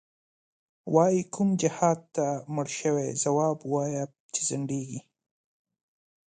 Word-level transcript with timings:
وایې 0.93 1.21
کوم 1.33 1.49
جهادته 1.61 2.25
مړ 2.53 2.67
شوی، 2.79 3.09
ځواب 3.23 3.57
وایه 3.73 4.03
چی 4.33 4.41
ځندیږی 4.49 4.99